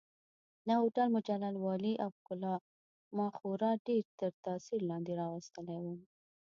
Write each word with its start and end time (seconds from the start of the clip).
د 0.67 0.69
هوټل 0.79 1.07
مجلل 1.15 1.55
والي 1.65 1.93
او 2.03 2.09
ښکلا 2.17 2.55
ما 3.17 3.27
خورا 3.37 3.71
ډېر 3.87 4.03
تر 4.19 4.31
تاثیر 4.45 4.81
لاندې 4.89 5.11
راوستلی 5.21 5.77
وم. 5.83 5.99